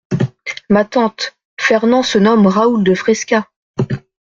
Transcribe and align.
Ma 0.67 0.83
tante, 0.83 1.33
Fernand 1.59 2.01
se 2.03 2.17
nomme 2.17 2.47
Raoul 2.47 2.83
de 2.83 2.95
Frescas. 2.95 3.45